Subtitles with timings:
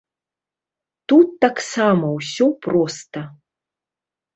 [1.13, 3.19] Тут таксама ўсё проста.